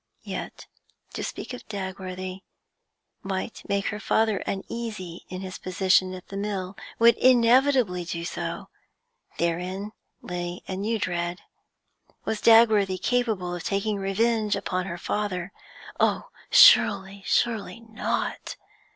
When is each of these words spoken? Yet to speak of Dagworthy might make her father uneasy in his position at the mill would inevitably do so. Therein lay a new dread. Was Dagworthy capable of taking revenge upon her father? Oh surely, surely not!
Yet 0.23 0.65
to 1.13 1.23
speak 1.23 1.53
of 1.53 1.67
Dagworthy 1.67 2.41
might 3.21 3.61
make 3.69 3.89
her 3.89 3.99
father 3.99 4.39
uneasy 4.47 5.25
in 5.29 5.41
his 5.41 5.59
position 5.59 6.15
at 6.15 6.29
the 6.29 6.37
mill 6.37 6.75
would 6.97 7.15
inevitably 7.17 8.05
do 8.05 8.25
so. 8.25 8.69
Therein 9.37 9.91
lay 10.19 10.63
a 10.67 10.75
new 10.75 10.97
dread. 10.97 11.41
Was 12.25 12.41
Dagworthy 12.41 12.97
capable 12.97 13.53
of 13.53 13.63
taking 13.63 13.97
revenge 13.99 14.55
upon 14.55 14.87
her 14.87 14.97
father? 14.97 15.51
Oh 15.99 16.29
surely, 16.49 17.21
surely 17.27 17.81
not! 17.81 18.55